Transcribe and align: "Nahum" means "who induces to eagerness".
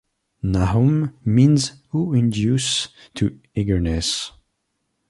"Nahum" 0.41 1.15
means 1.23 1.73
"who 1.89 2.15
induces 2.15 2.87
to 3.13 3.39
eagerness". 3.53 4.31